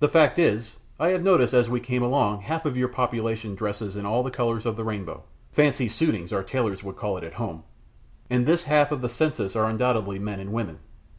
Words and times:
The 0.00 0.10
fact 0.10 0.38
is, 0.38 0.76
I 1.00 1.08
have 1.08 1.22
noticed 1.22 1.54
as 1.54 1.70
we 1.70 1.80
came 1.80 2.02
along 2.02 2.42
half 2.42 2.66
your 2.66 2.86
population 2.88 3.54
dresses 3.54 3.96
in 3.96 4.04
all 4.04 4.22
the 4.22 4.30
colours 4.30 4.66
of 4.66 4.76
the 4.76 4.84
rainbow 4.84 5.22
'fancy 5.52 5.88
suitings' 5.88 6.34
our 6.34 6.42
tailors 6.42 6.82
could 6.82 6.96
call 6.96 7.16
it 7.16 7.24
at 7.24 7.32
home 7.40 7.62
and 8.28 8.44
this 8.44 8.64
half 8.64 8.92
of 8.92 9.00
the 9.00 9.08
census 9.08 9.56
are 9.56 9.64
undoubtedly 9.70 10.18
men 10.18 10.38
and 10.38 10.52
women. 10.52 10.80